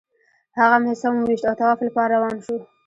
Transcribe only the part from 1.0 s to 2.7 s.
سم وویشت او طواف لپاره روان شوو.